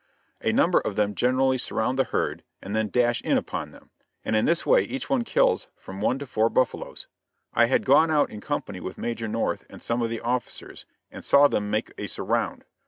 A 0.41 0.51
number 0.51 0.79
of 0.79 0.95
them 0.95 1.13
generally 1.13 1.59
surround 1.59 1.99
the 1.99 2.05
herd 2.05 2.43
and 2.59 2.75
then 2.75 2.89
dash 2.89 3.21
in 3.21 3.37
upon 3.37 3.69
them, 3.69 3.91
and 4.25 4.35
in 4.35 4.45
this 4.45 4.65
way 4.65 4.81
each 4.81 5.11
one 5.11 5.23
kills 5.23 5.67
from 5.75 6.01
one 6.01 6.17
to 6.17 6.25
four 6.25 6.49
buffaloes. 6.49 7.05
I 7.53 7.65
had 7.65 7.85
gone 7.85 8.09
out 8.09 8.31
in 8.31 8.41
company 8.41 8.79
with 8.79 8.97
Major 8.97 9.27
North 9.27 9.63
and 9.69 9.79
some 9.79 10.01
of 10.01 10.09
the 10.09 10.19
officers, 10.21 10.87
and 11.11 11.23
saw 11.23 11.47
them 11.47 11.69
make 11.69 11.93
a 11.99 12.07
"surround." 12.07 12.65